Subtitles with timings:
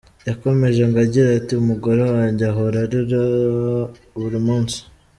[0.27, 3.21] Yakomeje ngo agira ati “Umugore wanjye ahora arira
[4.19, 4.77] buri munsi.